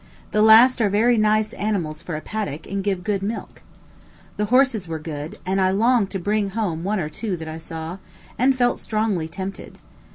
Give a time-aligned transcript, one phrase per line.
[0.31, 3.61] The last are very nice animals for a paddock, and give good milk.
[4.35, 7.59] The horses were good; and I longed to bring home one or two that I
[7.59, 7.99] saw,
[8.35, 9.77] and felt strongly tempted.